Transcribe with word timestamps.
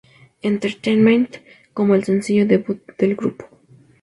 Entertainment 0.41 1.37
como 1.75 1.93
el 1.93 2.03
sencillo 2.05 2.47
debut 2.47 2.81
del 2.97 3.15
grupo. 3.15 3.47